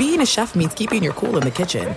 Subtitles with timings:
[0.00, 1.94] being a chef means keeping your cool in the kitchen.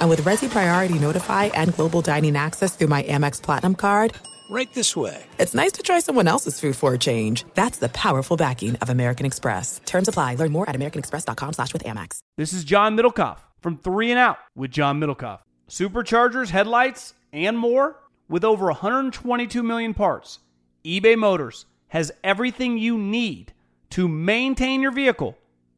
[0.00, 4.14] And with Resy Priority Notify and Global Dining Access through my Amex Platinum card,
[4.48, 5.22] Right this way.
[5.38, 7.44] it's nice to try someone else's food for a change.
[7.52, 9.82] That's the powerful backing of American Express.
[9.84, 10.36] Terms apply.
[10.36, 12.20] Learn more at americanexpress.com slash with Amex.
[12.38, 15.40] This is John Middlekauff from Three and Out with John Middlekauff.
[15.68, 18.00] Superchargers, headlights, and more.
[18.30, 20.38] With over 122 million parts,
[20.86, 23.52] eBay Motors has everything you need
[23.90, 25.36] to maintain your vehicle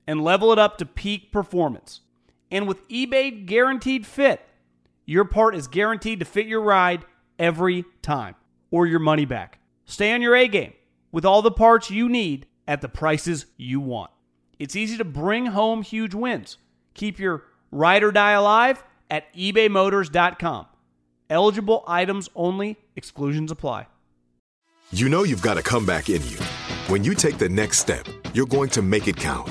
[0.09, 2.01] and level it up to peak performance.
[2.51, 4.41] And with eBay Guaranteed Fit,
[5.05, 7.05] your part is guaranteed to fit your ride
[7.39, 8.35] every time
[8.71, 9.59] or your money back.
[9.85, 10.73] Stay on your A game
[11.13, 14.11] with all the parts you need at the prices you want.
[14.59, 16.57] It's easy to bring home huge wins.
[16.95, 20.67] Keep your ride or die alive at ebaymotors.com.
[21.29, 23.87] Eligible items only, exclusions apply.
[24.91, 26.39] You know you've got a comeback in you.
[26.89, 29.51] When you take the next step, you're going to make it count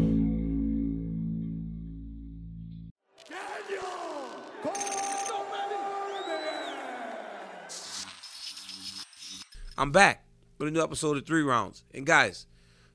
[9.77, 10.25] I'm back
[10.59, 11.83] with a new episode of Three Rounds.
[11.91, 12.45] And guys,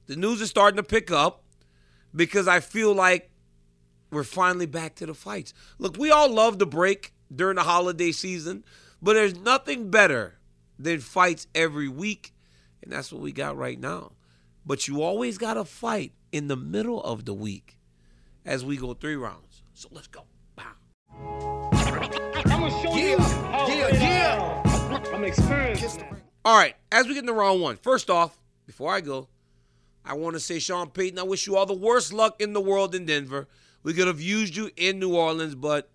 [0.06, 1.42] the news is starting to pick up
[2.14, 3.30] because I feel like
[4.12, 5.52] we're finally back to the fights.
[5.78, 8.64] Look, we all love the break during the holiday season,
[9.02, 10.38] but there's nothing better
[10.78, 12.32] than fights every week.
[12.82, 14.12] And that's what we got right now.
[14.64, 17.78] But you always got to fight in the middle of the week
[18.44, 19.62] as we go three rounds.
[19.74, 20.22] So let's go.
[20.54, 21.55] Bow.
[22.94, 25.10] Yeah, yeah, yeah.
[25.12, 26.04] I'm experienced.
[26.44, 29.28] All right, as we get in the round one, first off, before I go,
[30.04, 32.60] I want to say, Sean Payton, I wish you all the worst luck in the
[32.60, 33.48] world in Denver.
[33.82, 35.90] We could have used you in New Orleans, but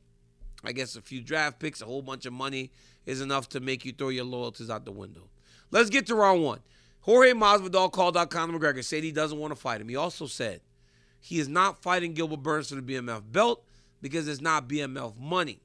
[0.64, 2.72] I guess a few draft picks, a whole bunch of money
[3.06, 5.30] is enough to make you throw your loyalties out the window.
[5.72, 6.60] Let's get to round one.
[7.02, 9.90] Jorge Masvidal called out Conor McGregor, said he doesn't want to fight him.
[9.90, 10.62] He also said
[11.20, 13.64] he is not fighting Gilbert Burns for the BMF belt
[14.02, 15.62] because it's not BMF money.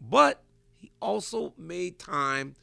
[0.00, 0.42] But
[0.76, 2.54] he also made time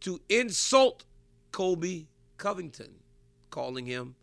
[0.00, 1.04] to insult
[1.52, 2.94] Colby Covington,
[3.50, 4.16] calling him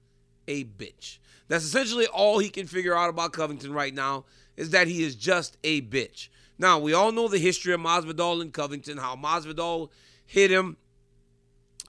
[0.48, 1.20] a bitch.
[1.48, 4.26] That's essentially all he can figure out about Covington right now
[4.58, 6.28] is that he is just a bitch.
[6.58, 9.90] Now, we all know the history of Masvidal and Covington, how Masvidal
[10.26, 10.76] hit him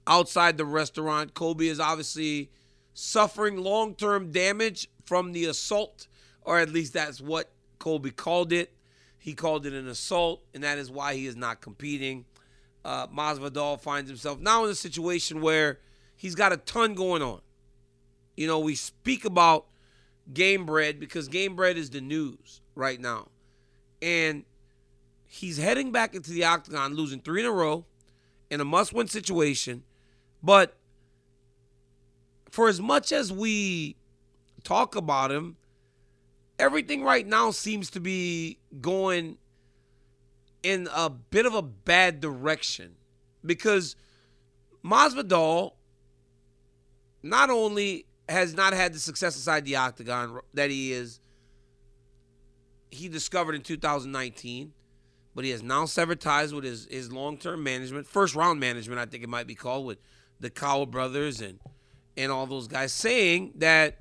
[0.07, 1.35] outside the restaurant.
[1.35, 2.51] Colby is obviously
[2.95, 6.07] suffering long-term damage from the assault,
[6.43, 8.73] or at least that's what Colby called it.
[9.21, 12.25] He called it an assault, and that is why he is not competing.
[12.85, 15.79] Uh, Masvidal finds himself now in a situation where
[16.17, 17.43] he's got a ton going on.
[18.35, 19.67] You know, we speak about
[20.33, 23.29] Gamebred because Gamebred is the news right now.
[24.01, 24.45] And
[25.27, 27.85] he's heading back into the octagon, losing three in a row
[28.51, 29.85] in a must win situation.
[30.43, 30.79] But
[32.51, 33.97] for as much as we
[34.65, 35.57] talk about him,
[36.61, 39.39] everything right now seems to be going
[40.63, 42.97] in a bit of a bad direction.
[43.45, 43.97] Because
[44.85, 45.73] Masvidal
[47.23, 51.21] not only has not had the success inside the octagon that he is
[52.93, 54.73] he discovered in 2019
[55.35, 59.05] but he has now severed ties with his, his long-term management first round management i
[59.05, 59.99] think it might be called with
[60.39, 61.59] the Kawa brothers and
[62.17, 63.99] and all those guys saying that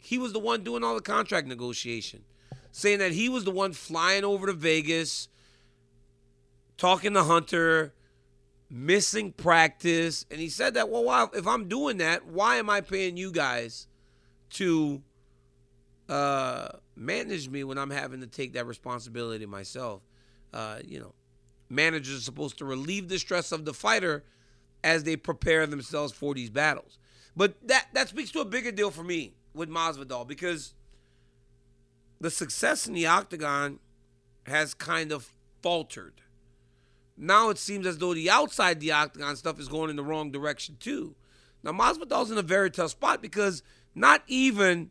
[0.00, 2.24] he was the one doing all the contract negotiation
[2.72, 5.28] saying that he was the one flying over to vegas
[6.76, 7.92] talking to hunter
[8.70, 10.24] missing practice.
[10.30, 13.30] And he said that well why, if i'm doing that why am i paying you
[13.32, 13.86] guys
[14.50, 15.02] to
[16.08, 20.02] uh, manage me when i'm having to take that responsibility myself?
[20.52, 21.14] Uh, you know
[21.68, 24.24] managers are supposed to relieve the stress of the fighter
[24.82, 26.98] as they prepare themselves for these battles.
[27.36, 30.74] But that that speaks to a bigger deal for me with Masvidal because
[32.20, 33.78] the success in the octagon
[34.46, 35.32] has kind of
[35.62, 36.22] faltered
[37.20, 40.30] now it seems as though the outside the octagon stuff is going in the wrong
[40.30, 41.14] direction too.
[41.62, 43.62] Now Masvidal's in a very tough spot because
[43.94, 44.90] not even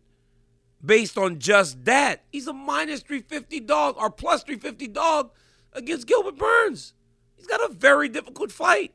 [0.86, 5.32] based on just that, he's a minus 350 dog or plus 350 dog
[5.74, 6.94] against Gilbert Burns.
[7.36, 8.94] He's got a very difficult fight.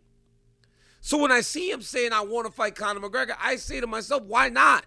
[1.00, 3.86] So when I see him saying I want to fight Conor McGregor, I say to
[3.88, 4.86] myself, why not?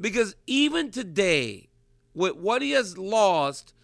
[0.00, 1.68] Because even today,
[2.14, 3.74] with what he has lost,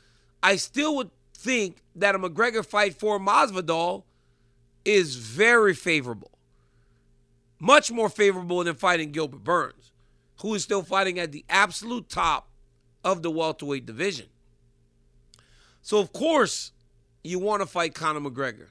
[0.42, 4.04] I still would think that a McGregor fight for Masvidal
[4.84, 6.30] is very favorable.
[7.58, 9.92] Much more favorable than fighting Gilbert Burns,
[10.40, 12.48] who is still fighting at the absolute top
[13.04, 14.26] of the welterweight division.
[15.82, 16.72] So, of course,
[17.22, 18.69] you want to fight Conor McGregor.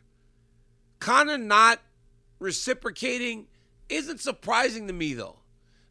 [0.99, 1.79] Conor not
[2.39, 3.47] reciprocating
[3.89, 5.37] isn't surprising to me, though,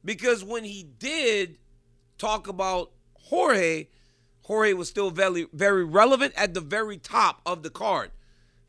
[0.04, 1.58] because when he did
[2.18, 3.86] talk about Jorge,
[4.42, 8.10] Jorge was still very, very relevant at the very top of the card.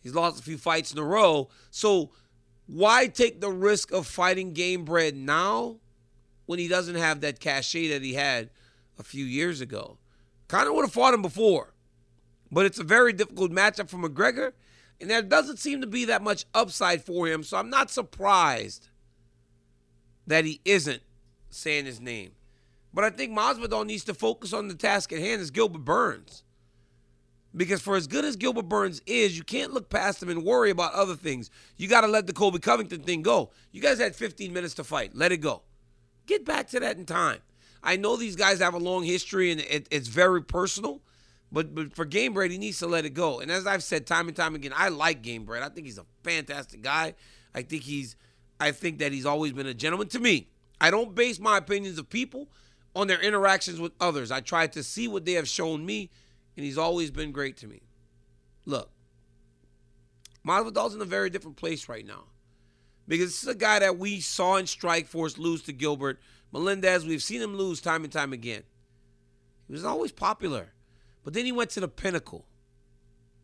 [0.01, 1.49] He's lost a few fights in a row.
[1.71, 2.11] So,
[2.67, 5.77] why take the risk of fighting Gamebred now
[6.45, 8.49] when he doesn't have that cachet that he had
[8.97, 9.97] a few years ago?
[10.47, 11.73] Conor would have fought him before,
[12.51, 14.53] but it's a very difficult matchup for McGregor,
[15.01, 17.43] and there doesn't seem to be that much upside for him.
[17.43, 18.87] So I'm not surprised
[20.27, 21.01] that he isn't
[21.55, 22.31] saying his name.
[22.93, 26.43] But I think Masvidal needs to focus on the task at hand is Gilbert Burns.
[27.55, 30.69] Because for as good as Gilbert Burns is, you can't look past him and worry
[30.69, 31.49] about other things.
[31.77, 33.51] You got to let the Colby Covington thing go.
[33.71, 35.15] You guys had 15 minutes to fight.
[35.15, 35.61] Let it go.
[36.25, 37.39] Get back to that in time.
[37.83, 41.01] I know these guys have a long history and it, it's very personal,
[41.51, 43.39] but, but for Gamebred, he needs to let it go.
[43.39, 45.61] And as I've said time and time again, I like Game Gamebred.
[45.61, 47.13] I think he's a fantastic guy.
[47.53, 48.15] I think he's,
[48.59, 50.49] I think that he's always been a gentleman to me.
[50.79, 52.49] I don't base my opinions of people
[52.95, 54.31] on their interactions with others.
[54.31, 56.09] I try to see what they have shown me
[56.55, 57.81] and he's always been great to me.
[58.65, 58.89] Look,
[60.47, 62.25] Masvidal's in a very different place right now
[63.07, 66.19] because this is a guy that we saw in Strikeforce lose to Gilbert
[66.51, 67.05] Melendez.
[67.05, 68.63] We've seen him lose time and time again.
[69.67, 70.73] He was always popular,
[71.23, 72.45] but then he went to the pinnacle.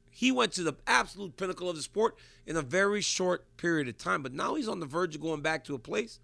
[0.09, 3.97] He went to the absolute pinnacle of the sport in a very short period of
[3.97, 6.19] time, but now he's on the verge of going back to a place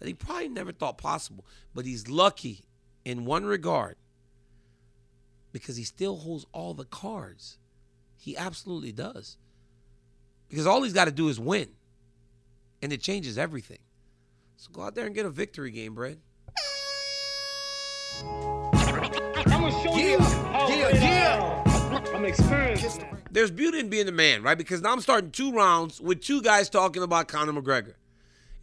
[0.00, 1.44] that he probably never thought possible.
[1.74, 2.64] But he's lucky
[3.04, 3.96] in one regard
[5.52, 7.58] because he still holds all the cards.
[8.16, 9.36] He absolutely does.
[10.48, 11.68] Because all he's got to do is win.
[12.82, 13.78] And it changes everything.
[14.56, 16.16] So go out there and get a victory Gamebred.
[18.22, 18.70] I'm
[19.46, 22.04] gonna show you how yeah, yeah.
[22.14, 23.04] I'm experienced.
[23.30, 24.58] There's beauty in being a man, right?
[24.58, 27.94] Because now I'm starting two rounds with two guys talking about Conor McGregor.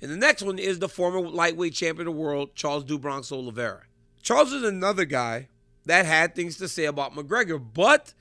[0.01, 3.31] And the next one is the former lightweight champion of the world, Charles do Bronx
[3.31, 3.83] Oliveira.
[4.21, 5.49] Charles is another guy
[5.85, 8.13] that had things to say about McGregor, but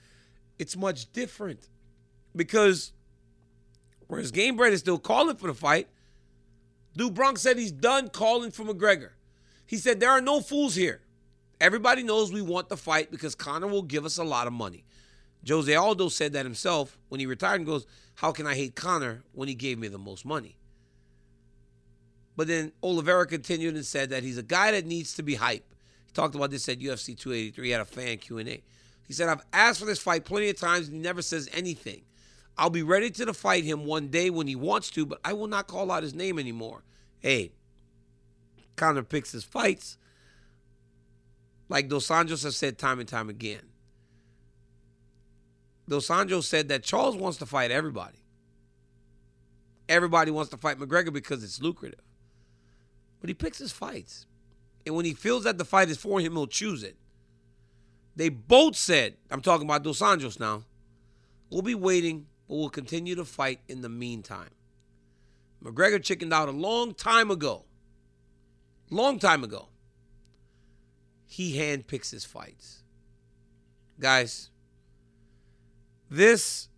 [0.59, 1.69] it's much different
[2.35, 2.93] because
[4.07, 5.89] whereas Gamebred is still calling for the fight,
[6.97, 9.11] do Bronx said he's done calling for McGregor.
[9.67, 11.03] He said there are no fools here.
[11.61, 14.85] Everybody knows we want the fight because Conor will give us a lot of money.
[15.47, 17.87] Jose Aldo said that himself when he retired and goes,
[18.17, 20.57] How can I hate Conor when he gave me the most money?
[22.37, 25.63] But then Oliveira continued and said that he's a guy that needs to be hyped
[26.07, 27.67] He talked about this at UFC 283.
[27.67, 28.63] He had a fan Q&A.
[29.07, 32.03] He said, I've asked for this fight plenty of times and he never says anything.
[32.59, 35.47] I'll be ready to fight him one day when he wants to, but I will
[35.47, 36.83] not call out his name anymore.
[37.19, 37.53] Hey,
[38.77, 39.99] Conor picks his fights.
[41.69, 43.63] Like Dos Anjos has said time and time again.
[45.89, 48.19] Dos Anjos said that Charles wants to fight everybody.
[49.89, 52.01] Everybody wants to fight McGregor because it's lucrative.
[53.27, 54.25] But he picks his fights.
[54.87, 56.95] And when he feels that the fight is for him, he'll choose it.
[58.15, 60.63] They both said, I'm talking about Dos Anjos now,
[61.51, 64.51] we'll be waiting, but we'll continue to fight in the meantime.
[65.61, 67.65] McGregor chickened out a long time ago.
[68.91, 69.71] Long time ago.
[71.27, 72.85] He handpicks his fights.
[73.99, 74.51] Guys,
[76.09, 76.69] this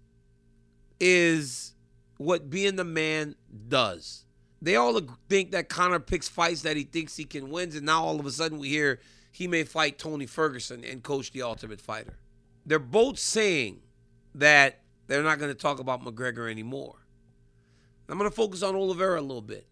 [0.98, 1.74] is
[2.16, 3.34] what being the man
[3.68, 4.24] does
[4.60, 8.04] they all think that Conor picks fights that he thinks he can win, and now
[8.04, 9.00] all of a sudden we hear
[9.30, 12.18] he may fight Tony Ferguson and coach the Ultimate Fighter.
[12.66, 13.80] They're both saying
[14.34, 16.96] that they're not going to talk about McGregor anymore.
[18.08, 19.66] I'm going to focus on Oliveira a little bit,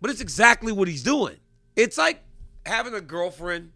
[0.00, 1.36] but it's exactly what he's doing.
[1.76, 2.22] It's like
[2.64, 3.72] having a girlfriend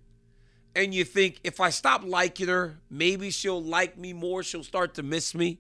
[0.77, 4.95] and you think if I stop liking her, maybe she'll like me more, she'll start
[4.95, 5.59] to miss me.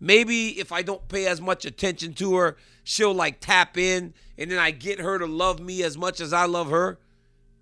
[0.00, 4.50] Maybe if I don't pay as much attention to her, she'll like tap in and
[4.50, 6.98] then I get her to love me as much as I love her.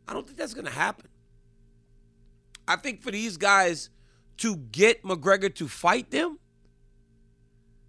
[0.06, 1.08] I don't think that's going to happen.
[2.68, 3.90] I think for these guys
[4.38, 6.38] to get McGregor to fight them,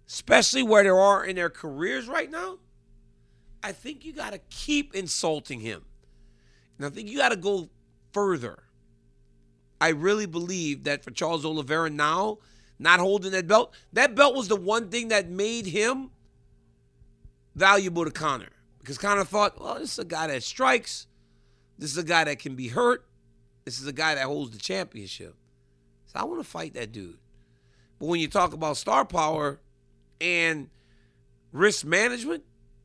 [0.08, 2.58] especially where they are in their careers right now,
[3.62, 5.84] I think you got to keep insulting him.
[6.76, 7.68] And I think you got to go
[8.12, 8.64] further.
[9.80, 12.38] I really believe that for Charles Oliveira now,
[12.80, 13.74] not holding that belt.
[13.92, 16.10] That belt was the one thing that made him
[17.54, 18.48] valuable to Conor.
[18.78, 21.06] Because Conor thought, well, this is a guy that strikes.
[21.78, 23.04] This is a guy that can be hurt.
[23.66, 25.36] This is a guy that holds the championship.
[26.06, 27.18] So I want to fight that dude.
[27.98, 29.60] But when you talk about star power
[30.18, 30.70] and
[31.52, 32.44] risk management,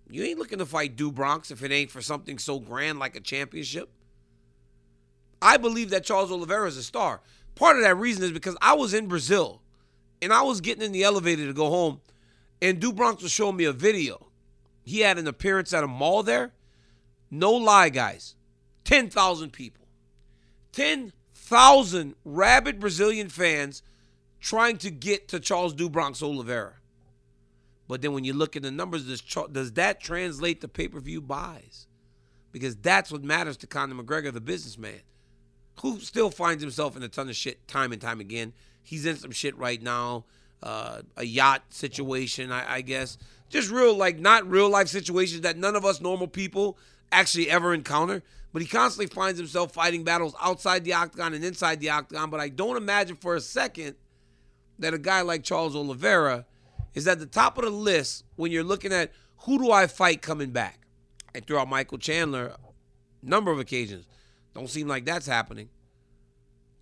[0.09, 3.15] you ain't looking to fight Do Bronx if it ain't for something so grand like
[3.15, 3.89] a championship.
[5.41, 7.21] I believe that Charles Oliveira is a star.
[7.55, 9.61] Part of that reason is because I was in Brazil
[10.21, 12.01] and I was getting in the elevator to go home,
[12.61, 14.27] and Do Bronx was showing me a video.
[14.83, 16.53] He had an appearance at a mall there.
[17.31, 18.35] No lie, guys.
[18.85, 19.87] 10,000 people.
[20.71, 23.81] 10,000 rabid Brazilian fans
[24.39, 26.75] trying to get to Charles Do Bronx Oliveira.
[27.87, 30.99] But then when you look at the numbers, does, does that translate to pay per
[30.99, 31.87] view buys?
[32.51, 35.01] Because that's what matters to Conor McGregor, the businessman,
[35.81, 38.53] who still finds himself in a ton of shit time and time again.
[38.85, 40.23] He's in some shit right now,
[40.63, 43.17] uh, a yacht situation, I, I guess.
[43.49, 46.77] Just real, like, not real life situations that none of us normal people
[47.11, 48.23] actually ever encounter.
[48.53, 52.29] But he constantly finds himself fighting battles outside the octagon and inside the octagon.
[52.29, 53.95] But I don't imagine for a second
[54.79, 56.45] that a guy like Charles Oliveira
[56.93, 60.21] is at the top of the list when you're looking at who do I fight
[60.21, 60.79] coming back.
[61.33, 62.55] And throughout Michael Chandler
[63.25, 64.05] number of occasions.
[64.53, 65.69] Don't seem like that's happening.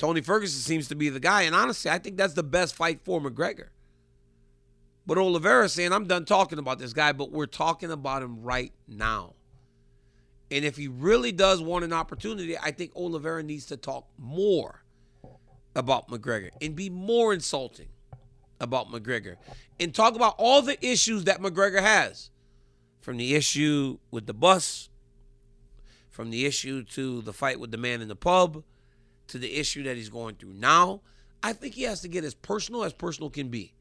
[0.03, 2.99] Tony Ferguson seems to be the guy, and honestly, I think that's the best fight
[3.05, 3.69] for McGregor.
[5.05, 8.73] But Oliveira saying, I'm done talking about this guy, but we're talking about him right
[8.85, 9.35] now.
[10.51, 14.83] And if he really does want an opportunity, I think Oliveira needs to talk more
[15.73, 17.87] about McGregor and be more insulting
[18.59, 19.37] about McGregor
[19.79, 22.29] and talk about all the issues that McGregor has
[22.99, 24.89] from the issue with the bus,
[26.09, 28.65] from the issue to the fight with the man in the pub,
[29.27, 31.01] to the issue that he's going through now.
[31.41, 33.73] I think he has to get as personal as personal can be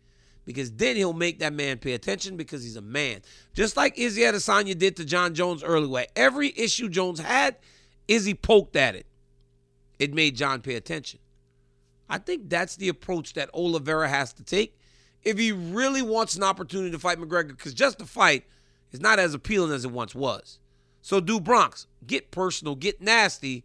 [0.45, 3.23] because then he'll make that man pay attention because he's a man.
[3.55, 6.07] Just like Izzy Adesanya did to Jon Jones earlier.
[6.17, 7.57] Every issue Jones had,
[8.09, 9.07] Izzy poked at it.
[9.99, 11.21] It made Jon pay attention.
[12.09, 14.77] I think that's the approach that Oliveira has to take
[15.23, 18.45] if he really wants an opportunity to fight McGregor, because just the fight
[18.91, 20.59] is not as appealing as it once was.
[21.01, 21.87] So do Bronx.
[22.07, 23.65] Get personal, get nasty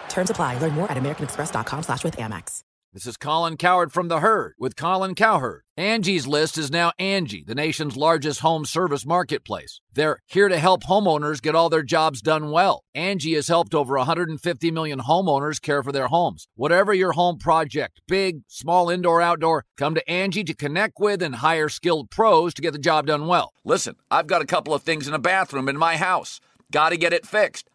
[0.11, 0.59] Terms apply.
[0.59, 2.59] Learn more at americanexpress.com slash with Amex.
[2.93, 5.63] This is Colin Cowherd from The Herd with Colin Cowherd.
[5.77, 9.79] Angie's List is now Angie, the nation's largest home service marketplace.
[9.93, 12.83] They're here to help homeowners get all their jobs done well.
[12.93, 16.49] Angie has helped over 150 million homeowners care for their homes.
[16.55, 21.35] Whatever your home project, big, small, indoor, outdoor, come to Angie to connect with and
[21.35, 23.53] hire skilled pros to get the job done well.
[23.63, 26.41] Listen, I've got a couple of things in a bathroom in my house.
[26.71, 27.69] Got to get it fixed.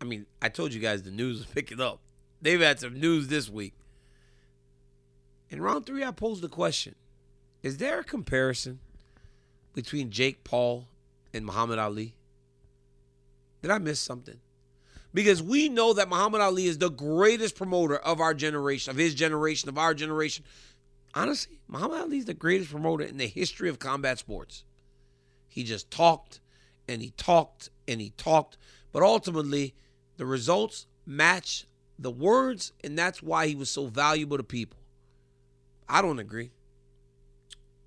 [0.00, 2.00] I mean, I told you guys the news was picking up.
[2.42, 3.74] They've had some news this week.
[5.50, 6.94] In round three, I posed the question
[7.62, 8.80] Is there a comparison
[9.74, 10.86] between Jake Paul
[11.34, 12.14] and Muhammad Ali?
[13.62, 14.38] Did I miss something?
[15.12, 19.14] Because we know that Muhammad Ali is the greatest promoter of our generation, of his
[19.14, 20.44] generation, of our generation.
[21.14, 24.64] Honestly, Muhammad Ali is the greatest promoter in the history of combat sports.
[25.48, 26.40] He just talked
[26.88, 28.56] and he talked and he talked,
[28.92, 29.74] but ultimately
[30.20, 31.66] the results match
[31.98, 34.78] the words, and that's why he was so valuable to people.
[35.88, 36.50] I don't agree.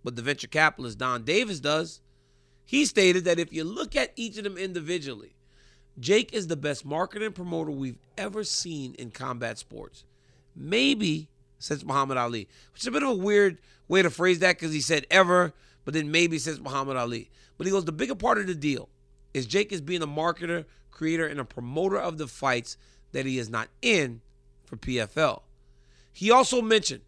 [0.04, 2.02] But the venture capitalist Donn Davis does.
[2.66, 5.36] He stated that if you look at each of them individually,
[6.00, 10.04] Jake is the best marketer and promoter we've ever seen in combat sports.
[10.56, 11.28] Maybe
[11.60, 14.74] since Muhammad Ali, which is a bit of a weird way to phrase that because
[14.74, 15.54] he said ever,
[15.86, 17.30] but then maybe since Muhammad Ali.
[17.60, 18.90] But he goes, the bigger part of the deal
[19.34, 22.78] is Jake is being a marketer, creator, and a promoter of the fights
[23.12, 24.22] that he is not in
[24.66, 25.42] for PFL.
[26.12, 27.02] He also mentioned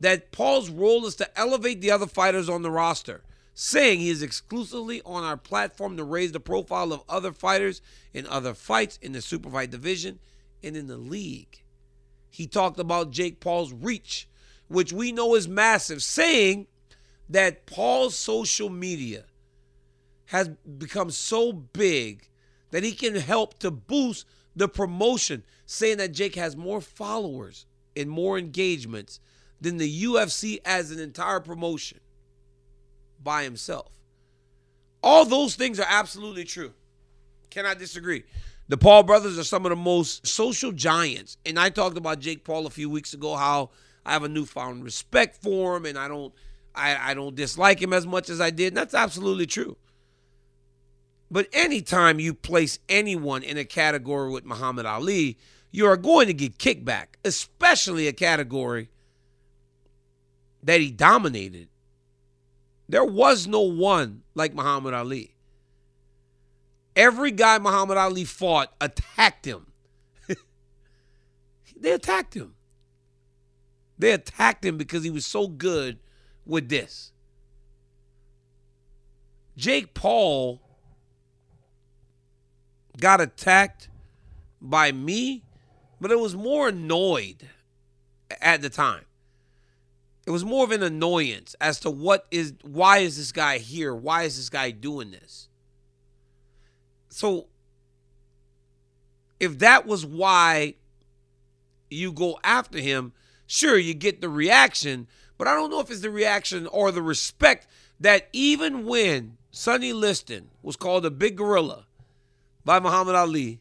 [0.00, 3.22] that Paul's role is to elevate the other fighters on the roster,
[3.54, 7.82] saying he is exclusively on our platform to raise the profile of other fighters
[8.14, 10.18] in other fights in the super fight division
[10.62, 11.62] and in the league.
[12.30, 14.28] He talked about Jake Paul's reach,
[14.68, 16.66] which we know is massive, saying
[17.28, 19.24] that Paul's social media
[20.30, 22.28] has become so big
[22.70, 28.08] that he can help to boost the promotion, saying that Jake has more followers and
[28.08, 29.18] more engagements
[29.60, 31.98] than the UFC as an entire promotion
[33.20, 33.90] by himself.
[35.02, 36.74] All those things are absolutely true.
[37.50, 38.22] Cannot disagree.
[38.68, 41.38] The Paul brothers are some of the most social giants.
[41.44, 43.70] And I talked about Jake Paul a few weeks ago, how
[44.06, 46.32] I have a newfound respect for him and I don't
[46.72, 48.68] I, I don't dislike him as much as I did.
[48.68, 49.76] And that's absolutely true.
[51.30, 55.38] But anytime you place anyone in a category with Muhammad Ali,
[55.70, 58.88] you are going to get kickback, especially a category
[60.62, 61.68] that he dominated.
[62.88, 65.36] There was no one like Muhammad Ali.
[66.96, 69.66] Every guy Muhammad Ali fought attacked him.
[71.80, 72.56] they attacked him.
[73.96, 76.00] They attacked him because he was so good
[76.44, 77.12] with this.
[79.56, 80.60] Jake Paul
[83.00, 83.88] got attacked
[84.60, 85.42] by me,
[86.00, 87.48] but it was more annoyed
[88.40, 89.04] at the time.
[90.26, 93.94] It was more of an annoyance as to what is why is this guy here?
[93.94, 95.48] Why is this guy doing this?
[97.08, 97.46] So
[99.40, 100.74] if that was why
[101.90, 103.12] you go after him,
[103.46, 105.08] sure you get the reaction,
[105.38, 107.66] but I don't know if it's the reaction or the respect
[107.98, 111.86] that even when Sonny Liston was called a big gorilla
[112.64, 113.60] by Muhammad Ali,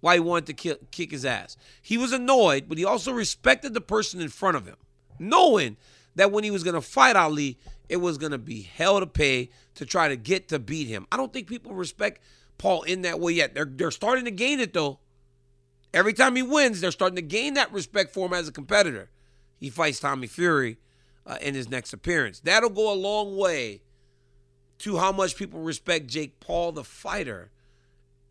[0.00, 1.56] why he wanted to kick, kick his ass.
[1.82, 4.76] He was annoyed, but he also respected the person in front of him,
[5.18, 5.76] knowing
[6.14, 7.58] that when he was going to fight Ali,
[7.88, 11.06] it was going to be hell to pay to try to get to beat him.
[11.10, 12.22] I don't think people respect
[12.56, 13.54] Paul in that way yet.
[13.54, 15.00] They're they're starting to gain it though.
[15.92, 19.10] Every time he wins, they're starting to gain that respect for him as a competitor.
[19.58, 20.78] He fights Tommy Fury
[21.26, 22.40] uh, in his next appearance.
[22.40, 23.82] That'll go a long way
[24.78, 27.50] to how much people respect Jake Paul, the fighter,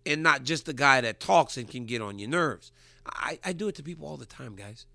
[0.10, 2.72] and not just the guy that talks and can get on your nerves.
[3.06, 4.88] I, I do it to people all the time, guys.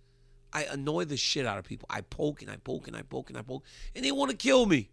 [0.53, 1.87] I annoy the shit out of people.
[1.89, 4.37] I poke and I poke and I poke and I poke, and they want to
[4.37, 4.91] kill me.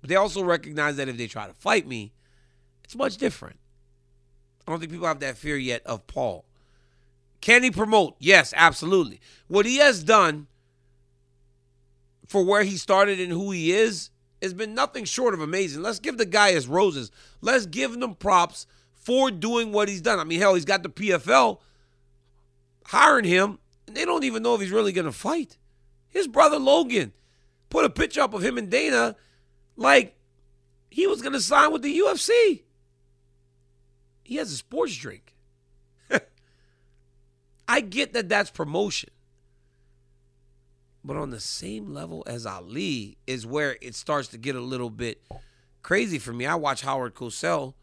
[0.00, 2.12] But they also recognize that if they try to fight me,
[2.84, 3.58] it's much different.
[4.66, 6.44] I don't think people have that fear yet of Paul.
[7.40, 8.16] Can he promote?
[8.18, 9.20] Yes, absolutely.
[9.48, 10.48] What he has done
[12.26, 14.10] for where he started and who he is
[14.42, 15.82] has been nothing short of amazing.
[15.82, 17.10] Let's give the guy his roses.
[17.40, 18.66] Let's give him props
[19.06, 20.18] for doing what he's done.
[20.18, 21.60] I mean, hell, he's got the PFL
[22.86, 25.58] hiring him, and they don't even know if he's really going to fight.
[26.08, 27.12] His brother Logan
[27.70, 29.14] put a picture up of him and Dana
[29.76, 30.16] like
[30.90, 32.62] he was going to sign with the UFC.
[34.24, 35.36] He has a sports drink.
[37.68, 39.10] I get that that's promotion.
[41.04, 44.90] But on the same level as Ali is where it starts to get a little
[44.90, 45.22] bit
[45.84, 46.44] crazy for me.
[46.44, 47.74] I watch Howard Cosell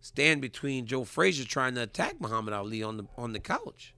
[0.00, 3.94] stand between Joe Frazier trying to attack Muhammad Ali on the on the couch.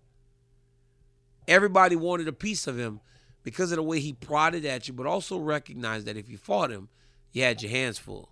[1.48, 3.00] Everybody wanted a piece of him
[3.42, 6.70] because of the way he prodded at you, but also recognized that if you fought
[6.70, 6.88] him,
[7.32, 8.30] you had your hands full.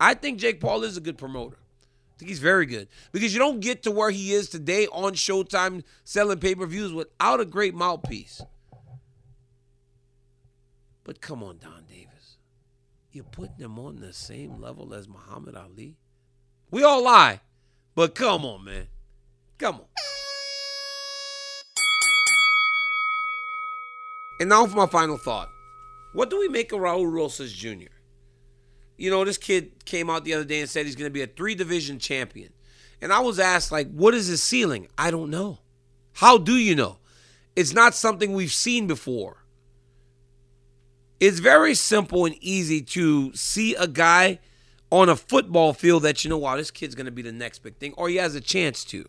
[0.00, 1.56] I think Jake Paul is a good promoter.
[1.56, 5.12] I think he's very good because you don't get to where he is today on
[5.12, 8.42] Showtime selling pay per views without a great mouthpiece.
[11.04, 12.38] But come on, Donn Davis.
[13.12, 15.96] You're putting him on the same level as Muhammad Ali?
[16.70, 17.40] We all lie,
[17.94, 18.88] but come on, man.
[19.58, 19.86] Come on.
[24.40, 25.48] And now for my final thought.
[26.12, 27.92] What do we make of Raul Rosas Jr.?
[28.96, 31.22] You know, this kid came out the other day and said he's going to be
[31.22, 32.52] a three division champion.
[33.00, 34.88] And I was asked, like, what is his ceiling?
[34.96, 35.58] I don't know.
[36.14, 36.98] How do you know?
[37.54, 39.44] It's not something we've seen before.
[41.20, 44.38] It's very simple and easy to see a guy
[44.90, 47.60] on a football field that you know, wow, this kid's going to be the next
[47.60, 49.08] big thing, or he has a chance to.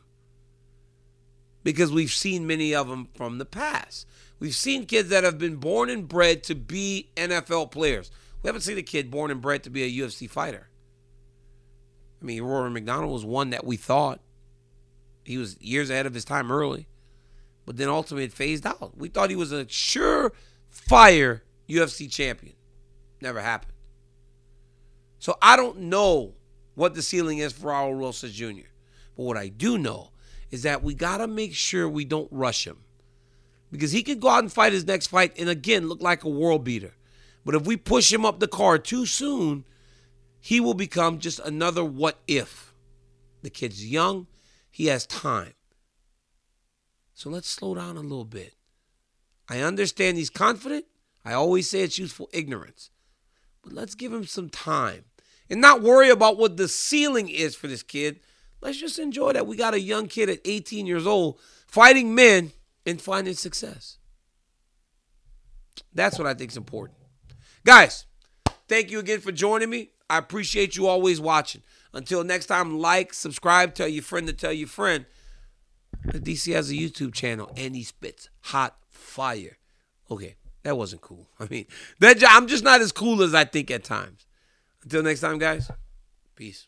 [1.64, 4.08] Because we've seen many of them from the past.
[4.40, 8.12] We've seen kids that have been born and bred to be NFL players.
[8.42, 10.70] We haven't seen a kid born and bred to be a UFC fighter.
[12.22, 14.22] I mean, Rory MacDonald was one that we thought
[15.24, 16.88] he was years ahead of his time early,
[17.66, 18.98] but then ultimately it phased out.
[18.98, 22.56] We thought he was a surefire UFC champion.
[23.22, 23.74] Never happened.
[25.20, 26.34] So I don't know
[26.76, 28.68] what the ceiling is for Raul Rosas Jr.
[29.16, 30.12] But what I do know
[30.52, 32.78] is that we got to make sure we don't rush him.
[33.72, 36.30] Because he could go out and fight his next fight and again look like a
[36.30, 36.94] world beater.
[37.44, 39.66] But if we push him up the card too soon,
[40.40, 42.74] he will become just another what if.
[43.42, 44.28] The kid's young,
[44.70, 45.54] he has time.
[47.14, 48.54] So let's slow down a little bit.
[49.50, 50.86] I understand he's confident.
[51.26, 52.92] I always say it's useful ignorance.
[53.68, 55.04] But let's give him some time
[55.50, 58.22] and not worry about what the ceiling is for this kid.
[58.62, 62.54] Let's just enjoy that we got a young kid at 18 years old fighting men
[62.86, 63.98] and finding success.
[65.94, 66.98] That's what I think is important.
[67.66, 68.06] Guys,
[68.70, 69.90] thank you again for joining me.
[70.10, 71.62] I appreciate you always watching.
[71.94, 75.06] Until next time, like, subscribe, tell your friend to tell your friend.
[76.06, 79.58] The DC has a YouTube channel and he spits hot fire.
[80.10, 80.36] Okay,
[80.68, 81.30] that wasn't cool.
[81.40, 81.66] I mean,
[82.00, 84.26] that I'm just not as cool as I think at times.
[84.84, 85.72] Until next time, guys.
[86.36, 86.68] Peace.